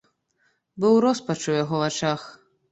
Быў 0.85 0.97
роспач 1.05 1.37
у 1.51 1.57
яго 1.63 1.85
вачах. 1.85 2.21